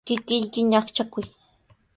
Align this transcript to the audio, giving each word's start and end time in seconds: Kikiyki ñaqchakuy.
Kikiyki 0.07 0.59
ñaqchakuy. 0.71 1.25